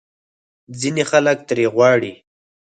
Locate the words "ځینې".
0.79-1.03